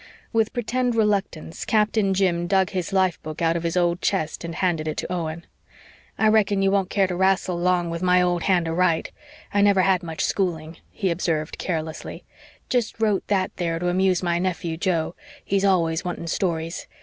With 0.33 0.51
pretended 0.51 0.95
reluctance 0.95 1.63
Captain 1.63 2.15
Jim 2.15 2.47
dug 2.47 2.71
his 2.71 2.91
life 2.91 3.21
book 3.21 3.39
out 3.39 3.55
of 3.55 3.61
his 3.61 3.77
old 3.77 4.01
chest 4.01 4.43
and 4.43 4.55
handed 4.55 4.87
it 4.87 4.97
to 4.97 5.11
Owen. 5.13 5.45
"I 6.17 6.27
reckon 6.27 6.63
you 6.63 6.71
won't 6.71 6.89
care 6.89 7.05
to 7.05 7.15
wrastle 7.15 7.55
long 7.59 7.91
with 7.91 8.01
my 8.01 8.19
old 8.19 8.41
hand 8.41 8.67
o' 8.67 8.71
write. 8.71 9.11
I 9.53 9.61
never 9.61 9.81
had 9.83 10.01
much 10.01 10.23
schooling," 10.25 10.77
he 10.89 11.11
observed 11.11 11.59
carelessly. 11.59 12.23
"Just 12.67 12.99
wrote 12.99 13.27
that 13.27 13.55
there 13.57 13.77
to 13.77 13.89
amuse 13.89 14.23
my 14.23 14.39
nephew 14.39 14.75
Joe. 14.75 15.13
He's 15.45 15.63
always 15.63 16.03
wanting 16.03 16.25
stories. 16.25 16.87